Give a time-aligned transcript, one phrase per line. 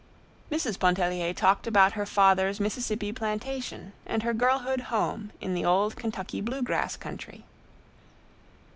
[0.51, 0.79] Mrs.
[0.79, 6.41] Pontellier talked about her father's Mississippi plantation and her girlhood home in the old Kentucky
[6.41, 7.45] blue grass country.